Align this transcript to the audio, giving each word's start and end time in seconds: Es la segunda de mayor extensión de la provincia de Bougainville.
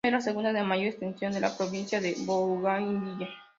Es 0.03 0.11
la 0.11 0.19
segunda 0.19 0.51
de 0.51 0.63
mayor 0.63 0.87
extensión 0.87 1.31
de 1.31 1.41
la 1.41 1.55
provincia 1.55 2.01
de 2.01 2.15
Bougainville. 2.25 3.27